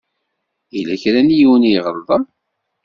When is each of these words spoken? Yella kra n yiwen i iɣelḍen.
Yella 0.75 0.95
kra 1.01 1.21
n 1.21 1.29
yiwen 1.37 1.63
i 1.69 1.71
iɣelḍen. 1.77 2.23